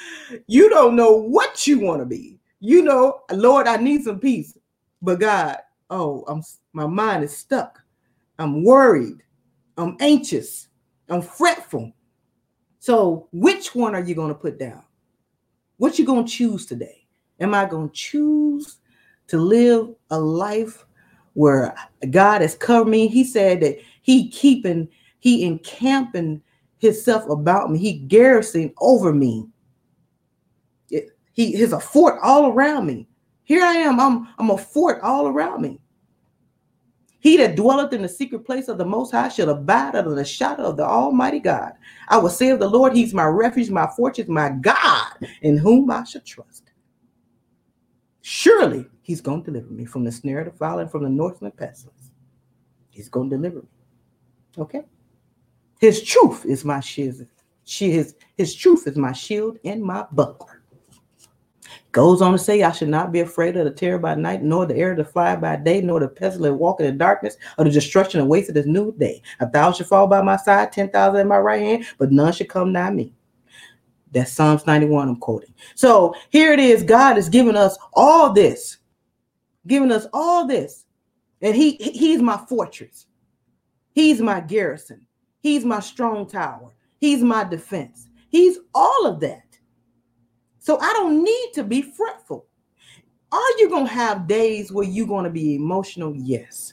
[0.46, 2.38] you don't know what you want to be.
[2.60, 4.56] You know, Lord, I need some peace.
[5.02, 5.58] But God,
[5.90, 7.82] oh, I'm my mind is stuck.
[8.38, 9.22] I'm worried.
[9.76, 10.68] I'm anxious.
[11.10, 11.92] I'm fretful.
[12.78, 14.82] So which one are you going to put down?
[15.76, 17.06] What you going to choose today?
[17.38, 18.78] Am I going to choose
[19.28, 20.84] to live a life
[21.34, 21.74] where
[22.10, 23.08] God has covered me?
[23.08, 26.42] He said that he keeping, he encamping
[26.78, 27.78] himself about me.
[27.78, 29.46] He garrison over me.
[30.88, 33.06] He is a fort all around me.
[33.44, 34.00] Here I am.
[34.00, 35.80] I'm, I'm a fort all around me.
[37.20, 40.24] He that dwelleth in the secret place of the Most High shall abide under the
[40.24, 41.72] shadow of the Almighty God.
[42.08, 45.12] I will say of the Lord, He's my refuge, my fortress, my God,
[45.42, 46.65] in whom I shall trust.
[48.28, 51.08] Surely He's going to deliver me from the snare of the fowler and from the
[51.08, 52.10] northland pestilence.
[52.90, 53.68] He's going to deliver me.
[54.58, 54.82] Okay?
[55.78, 57.24] His truth is my shield.
[57.64, 60.64] His, his truth is my shield and my buckler.
[61.92, 64.66] Goes on to say, I should not be afraid of the terror by night, nor
[64.66, 68.18] the arrow to fly by day, nor the pestilence walking in darkness, or the destruction
[68.18, 69.22] of waste of this new day.
[69.38, 72.32] A thousand should fall by my side, ten thousand in my right hand, but none
[72.32, 73.14] should come nigh me.
[74.16, 75.52] That's Psalms 91, I'm quoting.
[75.74, 76.82] So here it is.
[76.82, 78.78] God has given us all this,
[79.66, 80.86] giving us all this.
[81.42, 83.08] And he he's my fortress.
[83.92, 85.06] He's my garrison.
[85.40, 86.72] He's my strong tower.
[86.98, 88.08] He's my defense.
[88.30, 89.58] He's all of that.
[90.60, 92.46] So I don't need to be fretful.
[93.30, 96.14] Are you going to have days where you're going to be emotional?
[96.16, 96.72] Yes.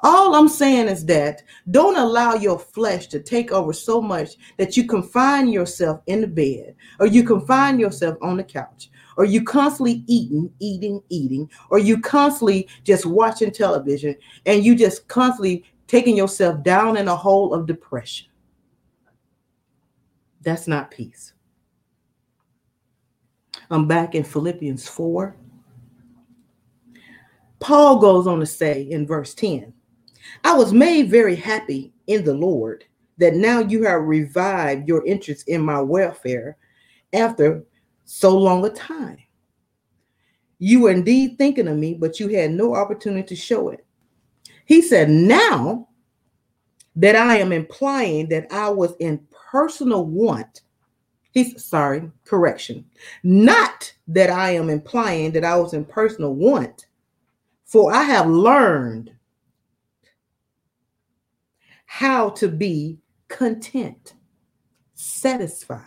[0.00, 4.76] All I'm saying is that don't allow your flesh to take over so much that
[4.76, 9.42] you confine yourself in the bed or you confine yourself on the couch or you
[9.42, 16.16] constantly eating, eating, eating, or you constantly just watching television and you just constantly taking
[16.16, 18.26] yourself down in a hole of depression.
[20.42, 21.32] That's not peace.
[23.70, 25.34] I'm back in Philippians 4.
[27.58, 29.72] Paul goes on to say in verse 10
[30.44, 32.84] I was made very happy in the Lord
[33.18, 36.56] that now you have revived your interest in my welfare
[37.12, 37.64] after
[38.04, 39.18] so long a time.
[40.58, 43.84] You were indeed thinking of me, but you had no opportunity to show it.
[44.64, 45.88] He said, Now
[46.96, 50.62] that I am implying that I was in personal want,
[51.32, 52.84] he's sorry, correction.
[53.22, 56.86] Not that I am implying that I was in personal want,
[57.64, 59.12] for I have learned
[61.86, 64.14] how to be content,
[64.94, 65.80] satisfied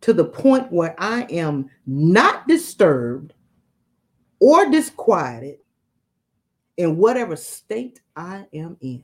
[0.00, 3.32] to the point where I am not disturbed
[4.38, 5.58] or disquieted
[6.76, 9.02] in whatever state I am in.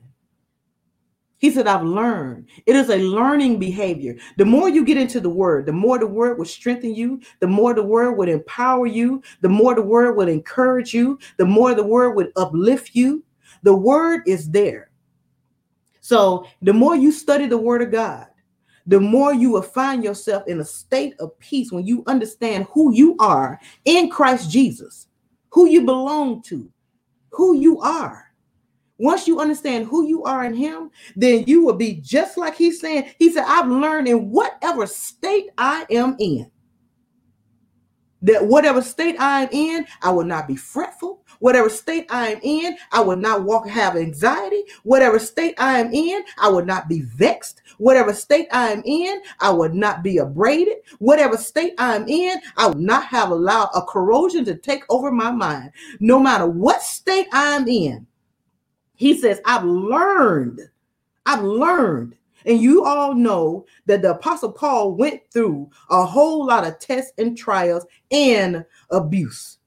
[1.38, 2.48] He said, I've learned.
[2.66, 4.16] It is a learning behavior.
[4.36, 7.46] The more you get into the word, the more the word will strengthen you, the
[7.46, 11.74] more the word would empower you, the more the word would encourage you, the more
[11.74, 13.24] the word would uplift you.
[13.62, 14.89] The word is there.
[16.10, 18.26] So the more you study the word of God,
[18.84, 22.92] the more you will find yourself in a state of peace when you understand who
[22.92, 25.06] you are in Christ Jesus,
[25.50, 26.68] who you belong to,
[27.30, 28.24] who you are.
[28.98, 32.80] Once you understand who you are in him, then you will be just like he's
[32.80, 33.08] saying.
[33.20, 36.50] He said, I've learned in whatever state I am in.
[38.22, 41.19] That whatever state I am in, I will not be fretful.
[41.40, 44.64] Whatever state I am in, I will not walk have anxiety.
[44.84, 47.62] Whatever state I am in, I will not be vexed.
[47.78, 50.78] Whatever state I am in, I will not be abraded.
[50.98, 55.10] Whatever state I am in, I will not have allowed a corrosion to take over
[55.10, 55.72] my mind.
[56.00, 58.06] No matter what state I am in,
[58.94, 60.60] he says, I've learned,
[61.26, 66.66] I've learned And you all know that the Apostle Paul went through a whole lot
[66.66, 69.59] of tests and trials and abuse.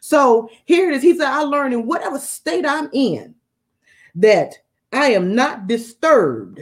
[0.00, 1.02] So here it is.
[1.02, 3.34] He said, I learned in whatever state I'm in
[4.14, 4.54] that
[4.92, 6.60] I am not disturbed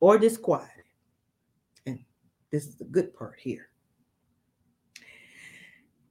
[0.00, 0.84] or disquieted.
[1.86, 2.00] And
[2.50, 3.68] this is the good part here.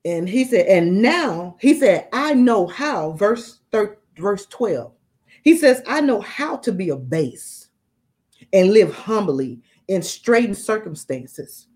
[0.06, 4.94] And he said, and now he said, I know how, verse 13, verse 12.
[5.44, 7.70] He says, I know how to be a base
[8.54, 11.68] and live humbly in straitened circumstances.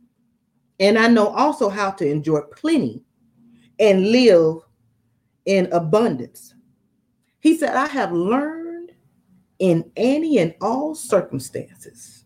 [0.80, 3.04] And I know also how to enjoy plenty
[3.82, 4.60] and live
[5.46, 6.54] in abundance.
[7.40, 8.92] He said, I have learned
[9.60, 12.26] in any and all circumstances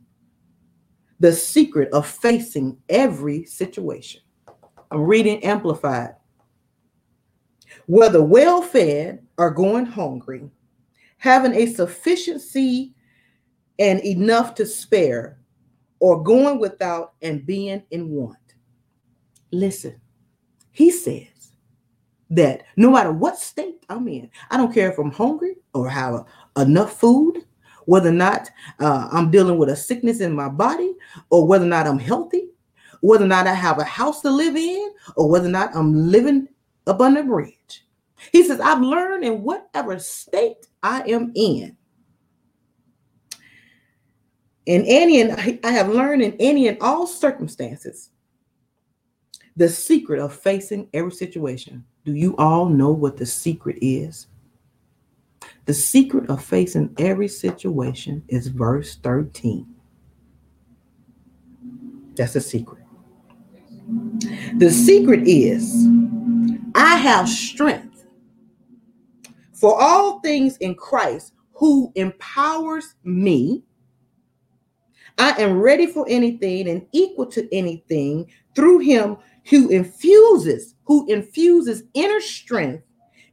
[1.22, 4.22] the secret of facing every situation.
[4.92, 6.16] I'm reading Amplified.
[7.88, 10.50] Whether well fed or going hungry,
[11.18, 12.94] having a sufficiency
[13.80, 15.40] and enough to spare,
[16.00, 18.38] or going without and being in want.
[19.52, 20.00] Listen,
[20.72, 21.28] he says
[22.30, 26.26] that no matter what state I'm in, I don't care if I'm hungry or have
[26.58, 27.46] enough food,
[27.86, 30.94] whether or not uh, I'm dealing with a sickness in my body,
[31.30, 32.50] or whether or not I'm healthy,
[33.02, 35.94] whether or not I have a house to live in, or whether or not I'm
[36.12, 36.48] living
[36.88, 37.86] up on the bridge.
[38.32, 41.78] He says, I've learned in whatever state I am in.
[44.66, 48.10] In any and I have learned in any and all circumstances
[49.56, 51.86] the secret of facing every situation.
[52.06, 54.28] Do you all know what the secret is?
[55.66, 59.66] The secret of facing every situation is verse 13.
[62.16, 62.84] That's the secret.
[64.58, 65.88] The secret is
[66.76, 68.06] I have strength
[69.54, 73.64] for all things in Christ who empowers me.
[75.18, 79.18] I am ready for anything and equal to anything through him
[79.50, 82.84] who infuses, who infuses inner strength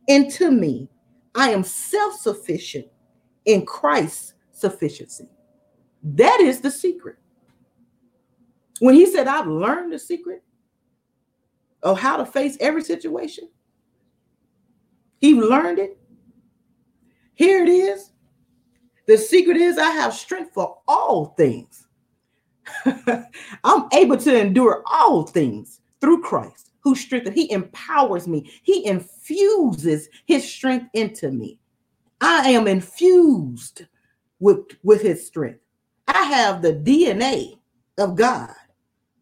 [0.08, 0.88] into me.
[1.34, 2.86] I am self-sufficient
[3.44, 5.28] in Christ's sufficiency.
[6.02, 7.16] That is the secret.
[8.80, 10.42] When he said, I've learned the secret
[11.82, 13.48] of how to face every situation,
[15.20, 15.96] he learned it.
[17.34, 18.10] Here it is.
[19.06, 21.86] The secret is I have strength for all things.
[22.84, 27.34] I'm able to endure all things through Christ who strengthens.
[27.34, 28.50] He empowers me.
[28.62, 31.58] He infuses his strength into me.
[32.20, 33.86] I am infused
[34.40, 35.60] with, with his strength.
[36.08, 37.58] I have the DNA
[37.98, 38.54] of God.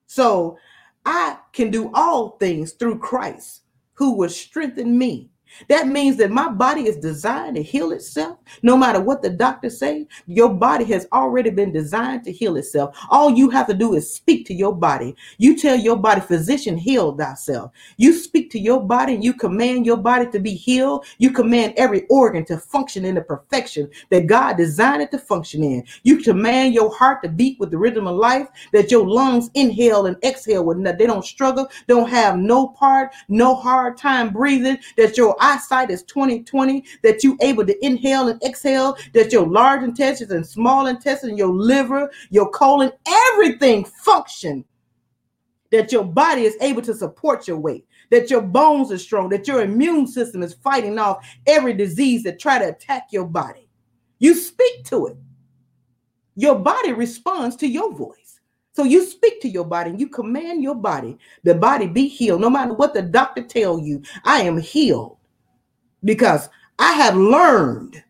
[0.07, 0.59] So
[1.05, 3.63] I can do all things through Christ
[3.95, 5.31] who will strengthen me.
[5.69, 8.39] That means that my body is designed to heal itself.
[8.63, 12.97] No matter what the doctors say, your body has already been designed to heal itself.
[13.11, 15.17] All you have to do is speak to your body.
[15.39, 17.73] You tell your body, physician, heal thyself.
[17.97, 21.07] You speak to your body and you command your body to be healed.
[21.19, 25.63] You command every organ to function in the perfection that God designed it to function
[25.63, 25.85] in.
[26.03, 30.07] You command your heart to beat with the rhythm of life, that your lungs inhale
[30.07, 35.17] and exhale with they don't struggle, don't have no part, no hard time breathing, that
[35.17, 40.31] your eyesight is 2020, that you able to inhale and exhale, that your large intestines
[40.31, 44.65] and small intestine, your liver, your colon, everything function.
[45.71, 49.47] That your body is able to support your weight, that your bones are strong, that
[49.47, 53.69] your immune system is fighting off every disease that try to attack your body.
[54.19, 55.17] You speak to it.
[56.35, 58.41] Your body responds to your voice.
[58.73, 62.41] So you speak to your body and you command your body, the body be healed.
[62.41, 65.19] No matter what the doctor tell you, I am healed
[66.05, 66.49] because
[66.79, 68.03] I have learned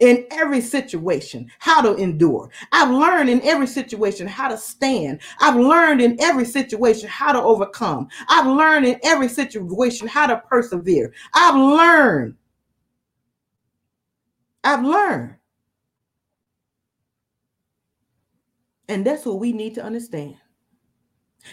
[0.00, 2.50] in every situation how to endure.
[2.72, 5.20] I've learned in every situation how to stand.
[5.40, 8.08] I've learned in every situation how to overcome.
[8.28, 11.12] I've learned in every situation how to persevere.
[11.32, 12.34] I've learned.
[14.64, 15.36] I've learned.
[18.88, 20.36] And that's what we need to understand.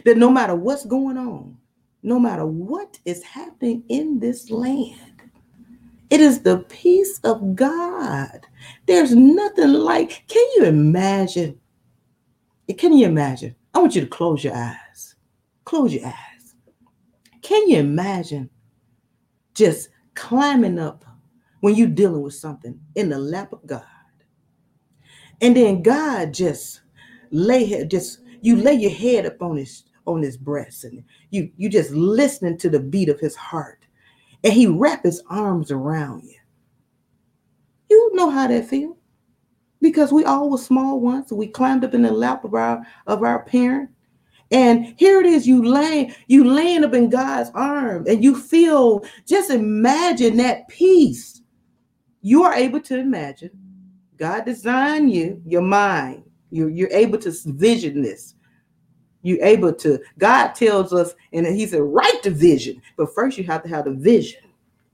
[0.06, 1.58] That no matter what's going on,
[2.04, 5.11] no matter what is happening in this land,
[6.12, 8.46] it is the peace of God.
[8.86, 11.58] There's nothing like, can you imagine?
[12.78, 13.56] Can you imagine?
[13.74, 15.16] I want you to close your eyes.
[15.64, 16.56] Close your eyes.
[17.42, 18.50] Can you imagine
[19.54, 21.06] just climbing up
[21.62, 23.84] when you're dealing with something in the lap of God?
[25.40, 26.82] And then God just
[27.32, 31.70] lay just you lay your head up on his on his breast and you you
[31.70, 33.81] just listening to the beat of his heart
[34.44, 36.36] and he wrap his arms around you.
[37.90, 38.98] You know how that feel.
[39.82, 41.32] because we all were small once.
[41.32, 43.90] We climbed up in the lap of our of our parent.
[44.52, 49.06] And here it is, you laying, you laying up in God's arm, and you feel,
[49.26, 51.42] just imagine that peace.
[52.22, 53.52] You are able to imagine.
[54.18, 56.24] God designed you, your mind.
[56.52, 58.36] You're, you're able to vision this.
[59.22, 62.82] You're able to, God tells us, and He said, write the vision.
[62.98, 64.42] But first you have to have the vision.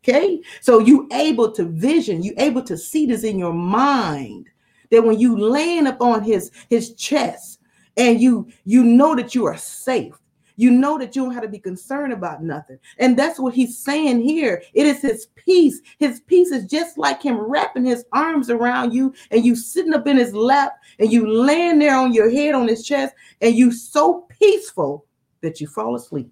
[0.03, 0.41] Okay.
[0.61, 4.47] So you able to vision, you able to see this in your mind
[4.89, 7.59] that when you land upon his his chest
[7.97, 10.15] and you you know that you are safe
[10.57, 12.79] you know that you don't have to be concerned about nothing.
[12.97, 14.61] And that's what he's saying here.
[14.73, 15.79] It is his peace.
[15.99, 20.07] His peace is just like him wrapping his arms around you and you sitting up
[20.07, 23.71] in his lap and you laying there on your head on his chest and you
[23.71, 25.05] so peaceful
[25.41, 26.31] that you fall asleep.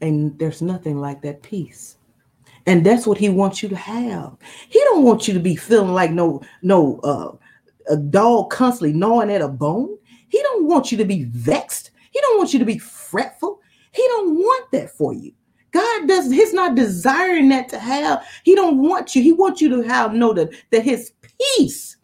[0.00, 1.96] And there's nothing like that peace.
[2.66, 4.36] And that's what he wants you to have.
[4.68, 7.36] He don't want you to be feeling like no no uh,
[7.88, 9.96] a dog constantly gnawing at a bone.
[10.28, 11.90] He don't want you to be vexed.
[12.10, 13.60] He don't want you to be fretful.
[13.92, 15.32] He don't want that for you.
[15.70, 16.30] God does.
[16.30, 18.24] He's not desiring that to have.
[18.44, 19.22] He don't want you.
[19.22, 21.12] He wants you to have know that that His
[21.56, 21.94] peace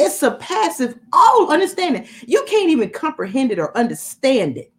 [0.00, 2.08] it surpasses all understanding.
[2.26, 4.72] You can't even comprehend it or understand it.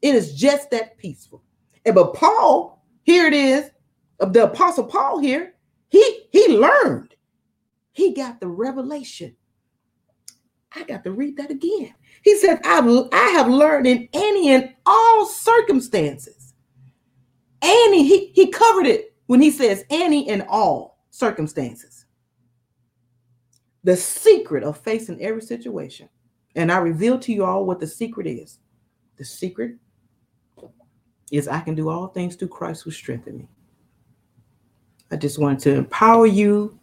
[0.00, 1.42] It is just that peaceful.
[1.84, 3.70] And but Paul, here it is
[4.20, 5.54] of the apostle Paul here,
[5.88, 7.14] he he learned.
[7.92, 9.36] He got the revelation.
[10.74, 11.94] I got to read that again.
[12.22, 16.54] He said, I've, I have learned in any and all circumstances.
[17.62, 22.06] Any, he, he covered it when he says any and all circumstances.
[23.84, 26.08] The secret of facing every situation.
[26.56, 28.58] And I reveal to you all what the secret is.
[29.16, 29.76] The secret
[31.30, 33.48] is I can do all things through Christ who strengthened me.
[35.10, 36.78] I just wanted to empower you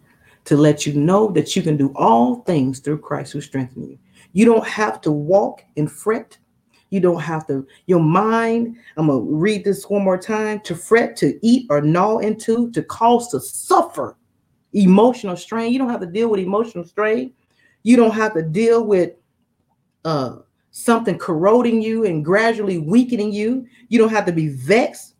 [0.45, 3.99] to let you know that you can do all things through Christ who strengthens you.
[4.33, 6.37] You don't have to walk and fret.
[6.89, 10.75] You don't have to, your mind, I'm going to read this one more time to
[10.75, 14.17] fret, to eat or gnaw into, to cause to suffer
[14.73, 15.71] emotional strain.
[15.71, 17.33] You don't have to deal with emotional strain.
[17.83, 19.13] You don't have to deal with
[20.03, 20.37] uh,
[20.71, 23.67] something corroding you and gradually weakening you.
[23.87, 25.15] You don't have to be vexed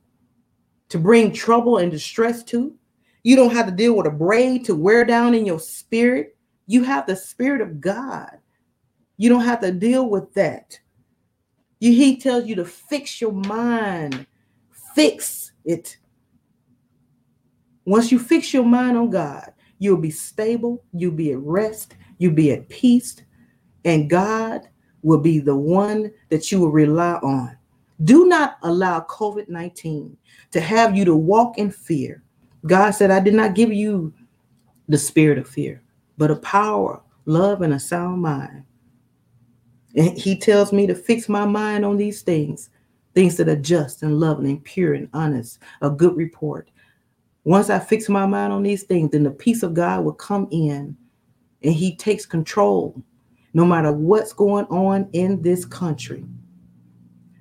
[0.89, 2.75] to bring trouble and distress to.
[3.23, 6.35] You don't have to deal with a braid to wear down in your spirit.
[6.67, 8.37] You have the spirit of God.
[9.17, 10.79] You don't have to deal with that.
[11.79, 14.25] You, he tells you to fix your mind,
[14.95, 15.97] fix it.
[17.85, 22.33] Once you fix your mind on God, you'll be stable, you'll be at rest, you'll
[22.33, 23.17] be at peace,
[23.83, 24.69] and God
[25.01, 27.57] will be the one that you will rely on.
[28.03, 30.17] Do not allow COVID 19
[30.51, 32.23] to have you to walk in fear.
[32.65, 34.13] God said, I did not give you
[34.87, 35.81] the spirit of fear,
[36.17, 38.63] but a power, love, and a sound mind.
[39.95, 42.69] And he tells me to fix my mind on these things,
[43.13, 46.69] things that are just and loving and pure and honest, a good report.
[47.43, 50.47] Once I fix my mind on these things, then the peace of God will come
[50.51, 50.95] in
[51.63, 53.01] and he takes control
[53.53, 56.23] no matter what's going on in this country.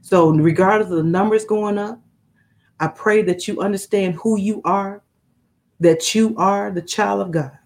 [0.01, 2.01] So, regardless of the numbers going up,
[2.81, 5.03] I pray that you understand who you are
[5.81, 7.59] that you are the child of God,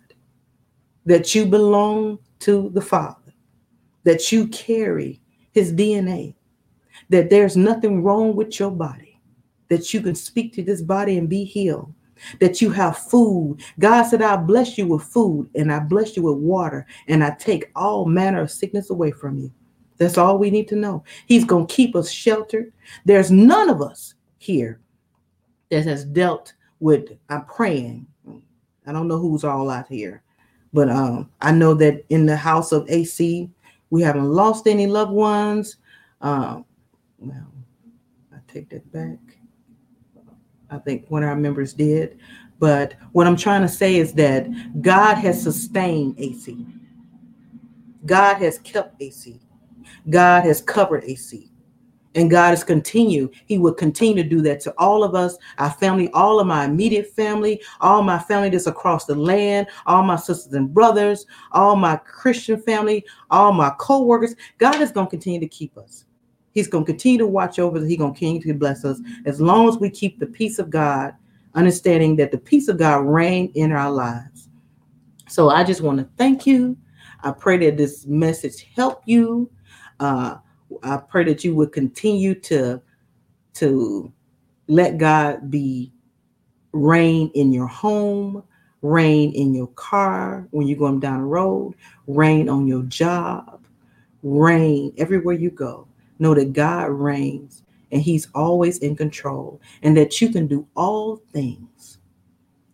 [1.04, 3.34] that you belong to the Father,
[4.04, 5.20] that you carry
[5.52, 6.34] his DNA,
[7.10, 9.20] that there's nothing wrong with your body,
[9.68, 11.92] that you can speak to this body and be healed,
[12.40, 13.58] that you have food.
[13.78, 17.30] God said, I bless you with food and I bless you with water, and I
[17.30, 19.52] take all manner of sickness away from you.
[19.96, 21.04] That's all we need to know.
[21.26, 22.72] He's going to keep us sheltered.
[23.04, 24.80] There's none of us here
[25.70, 26.52] that has dealt
[26.84, 28.06] with I'm praying.
[28.86, 30.22] I don't know who's all out here,
[30.74, 33.50] but um, I know that in the house of AC,
[33.88, 35.78] we haven't lost any loved ones.
[36.20, 36.66] Um,
[37.18, 37.50] well,
[38.34, 39.18] I take that back.
[40.68, 42.18] I think one of our members did.
[42.58, 44.46] But what I'm trying to say is that
[44.82, 46.66] God has sustained AC.
[48.04, 49.40] God has kept AC.
[50.10, 51.50] God has covered AC
[52.14, 53.34] and God has continued.
[53.46, 56.64] He will continue to do that to all of us, our family, all of my
[56.64, 61.76] immediate family, all my family that's across the land, all my sisters and brothers, all
[61.76, 64.34] my Christian family, all my co-workers.
[64.58, 66.04] God is going to continue to keep us.
[66.52, 67.84] He's going to continue to watch over us.
[67.86, 70.70] He's going to continue to bless us as long as we keep the peace of
[70.70, 71.12] God,
[71.54, 74.48] understanding that the peace of God reign in our lives.
[75.28, 76.76] So I just want to thank you.
[77.24, 79.50] I pray that this message help you.
[79.98, 80.36] Uh,
[80.82, 82.80] I pray that you would continue to
[83.54, 84.12] to
[84.66, 85.92] let God be
[86.72, 88.42] reign in your home,
[88.82, 91.74] reign in your car when you're going down the road,
[92.06, 93.64] reign on your job,
[94.22, 95.86] reign everywhere you go.
[96.18, 97.62] Know that God reigns
[97.92, 101.98] and He's always in control, and that you can do all things.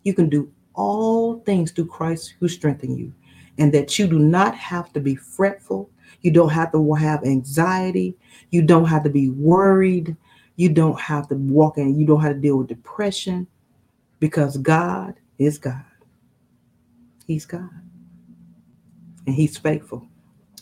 [0.03, 3.13] You can do all things through Christ who strengthens you,
[3.59, 5.91] and that you do not have to be fretful.
[6.21, 8.15] You don't have to have anxiety.
[8.51, 10.15] You don't have to be worried.
[10.55, 13.47] You don't have to walk in, you don't have to deal with depression
[14.19, 15.83] because God is God.
[17.25, 17.69] He's God.
[19.25, 20.07] And He's faithful.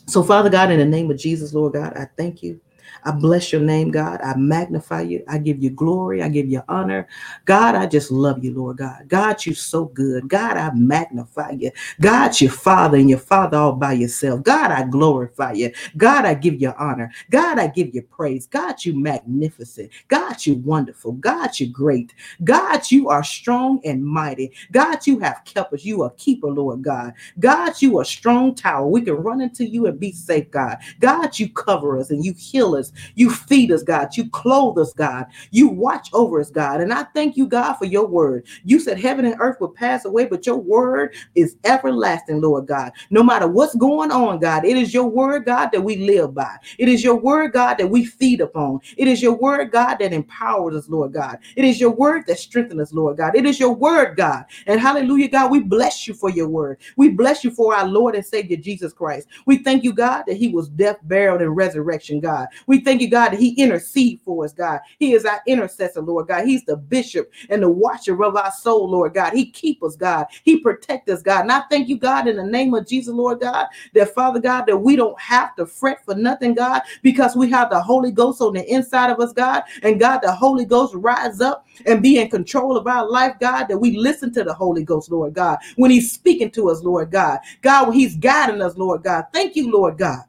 [0.06, 2.60] So, Father God, in the name of Jesus, Lord God, I thank you
[3.04, 4.20] I bless your name, God.
[4.22, 5.24] I magnify you.
[5.28, 6.22] I give you glory.
[6.22, 7.08] I give you honor.
[7.44, 9.08] God, I just love you, Lord God.
[9.08, 10.28] God, you're so good.
[10.28, 11.70] God, I magnify you.
[12.00, 14.42] God, your Father and your Father all by yourself.
[14.42, 15.72] God, I glorify you.
[15.96, 17.12] God, I give you honor.
[17.30, 18.46] God, I give you praise.
[18.46, 19.90] God, you magnificent.
[20.08, 21.12] God, you wonderful.
[21.12, 22.14] God, you great.
[22.44, 24.52] God, you are strong and mighty.
[24.72, 25.84] God, you have kept us.
[25.84, 27.14] You are keeper, Lord God.
[27.38, 28.86] God, you are strong tower.
[28.86, 30.78] We can run into you and be safe, God.
[31.00, 32.79] God, you cover us and you heal us.
[33.14, 34.16] You feed us, God.
[34.16, 35.26] You clothe us, God.
[35.50, 36.80] You watch over us, God.
[36.80, 38.46] And I thank you, God, for your word.
[38.64, 42.92] You said heaven and earth will pass away, but your word is everlasting, Lord God.
[43.10, 46.56] No matter what's going on, God, it is your word, God, that we live by.
[46.78, 48.80] It is your word, God, that we feed upon.
[48.96, 51.38] It is your word, God, that empowers us, Lord God.
[51.56, 53.36] It is your word that strengthens us, Lord God.
[53.36, 54.44] It is your word, God.
[54.66, 56.78] And hallelujah, God, we bless you for your word.
[56.96, 59.28] We bless you for our Lord and Savior Jesus Christ.
[59.46, 62.48] We thank you, God, that he was death, buried, and resurrection, God.
[62.70, 64.78] We thank you, God, that He intercede for us, God.
[65.00, 66.46] He is our intercessor, Lord God.
[66.46, 69.32] He's the bishop and the watcher of our soul, Lord God.
[69.32, 70.26] He keep us, God.
[70.44, 71.40] He protect us, God.
[71.40, 74.66] And I thank you, God, in the name of Jesus, Lord God, that Father God,
[74.66, 78.40] that we don't have to fret for nothing, God, because we have the Holy Ghost
[78.40, 79.64] on the inside of us, God.
[79.82, 83.64] And God, the Holy Ghost rise up and be in control of our life, God,
[83.64, 87.10] that we listen to the Holy Ghost, Lord God, when He's speaking to us, Lord
[87.10, 87.40] God.
[87.62, 89.24] God, when He's guiding us, Lord God.
[89.32, 90.22] Thank you, Lord God,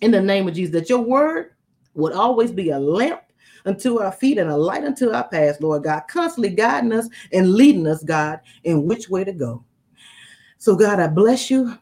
[0.00, 1.50] in the name of Jesus, that your word
[1.96, 3.22] would always be a lamp
[3.64, 7.54] unto our feet and a light unto our path, Lord God, constantly guiding us and
[7.54, 9.64] leading us, God, in which way to go.
[10.58, 11.76] So, God, I bless you.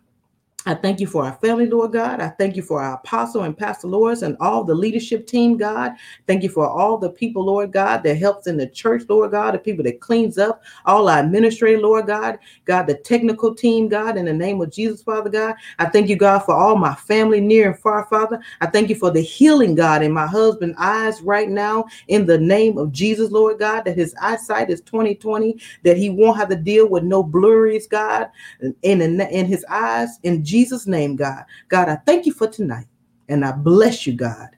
[0.67, 2.21] I thank you for our family, Lord God.
[2.21, 5.93] I thank you for our apostle and Pastor Loris and all the leadership team, God.
[6.27, 9.53] Thank you for all the people, Lord God, that helps in the church, Lord God,
[9.53, 14.17] the people that cleans up, all our administrative, Lord God, God, the technical team, God,
[14.17, 15.55] in the name of Jesus, Father God.
[15.79, 18.41] I thank you, God, for all my family near and far, Father.
[18.63, 22.39] I thank you for the healing, God, in my husband's eyes right now, in the
[22.39, 26.57] name of Jesus, Lord God, that his eyesight is 2020, that he won't have to
[26.57, 31.43] deal with no blurries, God, in, in, in his eyes, in Jesus Jesus' name, God.
[31.69, 32.87] God, I thank you for tonight.
[33.29, 34.51] And I bless you, God.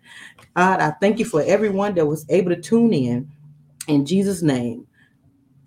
[0.54, 3.30] God, I thank you for everyone that was able to tune in.
[3.88, 4.86] In Jesus' name,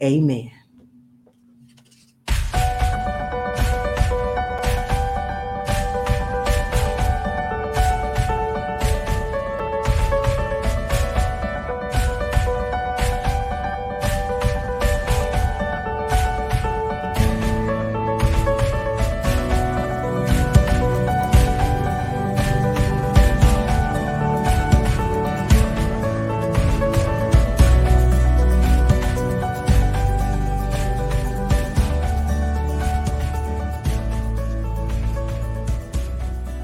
[0.04, 0.52] amen.